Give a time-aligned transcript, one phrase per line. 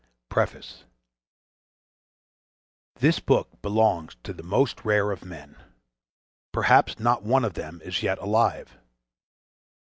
[0.29, 0.85] PREFACE
[2.95, 5.55] This book belongs to the most rare of men.
[6.51, 8.79] Perhaps not one of them is yet alive.